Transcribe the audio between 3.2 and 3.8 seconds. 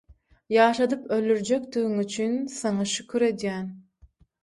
edýän.